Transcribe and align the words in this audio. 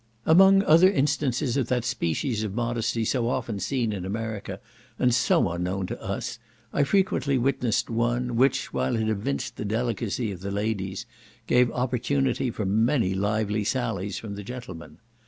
Among 0.25 0.63
other 0.63 0.89
instances 0.89 1.57
of 1.57 1.67
that 1.67 1.85
species 1.85 2.43
of 2.43 2.55
modesty 2.55 3.05
so 3.05 3.27
often 3.29 3.59
seen 3.59 3.93
in 3.93 4.03
America, 4.03 4.59
and 4.97 5.13
so 5.13 5.47
unknown 5.51 5.85
to 5.85 6.01
us, 6.01 6.39
I 6.73 6.83
frequently 6.85 7.37
witnessed 7.37 7.87
one, 7.87 8.35
which, 8.35 8.73
while 8.73 8.95
it 8.95 9.07
evinced 9.07 9.57
the 9.57 9.63
delicacy 9.65 10.31
of 10.31 10.39
the 10.41 10.49
ladies, 10.49 11.05
gave 11.45 11.69
opportunity 11.69 12.49
for 12.49 12.65
many 12.65 13.13
lively 13.13 13.63
sallies 13.63 14.17
from 14.17 14.33
the 14.33 14.43
gentlemen. 14.43 14.97